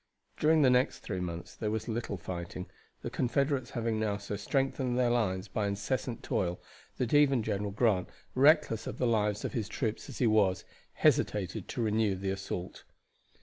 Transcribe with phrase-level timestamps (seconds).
[0.35, 2.65] During the next three months there was little fighting,
[3.03, 6.59] the Confederates having now so strengthened their lines by incessant toil
[6.97, 11.67] that even General Grant, reckless of the lives of his troops as he was, hesitated
[11.67, 12.83] to renew the assault.